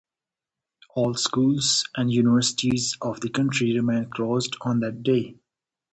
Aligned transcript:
All 0.95 1.13
schools 1.13 1.87
and 1.95 2.11
universities 2.11 2.97
of 3.03 3.21
the 3.21 3.29
country 3.29 3.75
remain 3.75 4.09
closed 4.09 4.57
on 4.61 4.79
that 4.79 5.03
day. 5.03 5.35